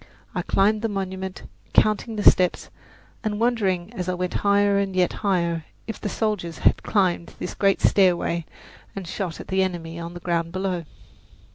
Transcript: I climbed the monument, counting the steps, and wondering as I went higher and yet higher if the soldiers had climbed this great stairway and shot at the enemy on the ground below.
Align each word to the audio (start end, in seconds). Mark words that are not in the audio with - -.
I 0.33 0.41
climbed 0.41 0.81
the 0.81 0.89
monument, 0.89 1.43
counting 1.73 2.15
the 2.15 2.23
steps, 2.23 2.71
and 3.23 3.39
wondering 3.39 3.93
as 3.93 4.09
I 4.09 4.15
went 4.15 4.33
higher 4.33 4.79
and 4.79 4.95
yet 4.95 5.13
higher 5.21 5.65
if 5.85 6.01
the 6.01 6.09
soldiers 6.09 6.57
had 6.57 6.81
climbed 6.81 7.35
this 7.37 7.53
great 7.53 7.81
stairway 7.81 8.45
and 8.95 9.07
shot 9.07 9.39
at 9.39 9.49
the 9.49 9.61
enemy 9.61 9.99
on 9.99 10.15
the 10.15 10.19
ground 10.19 10.53
below. 10.53 10.85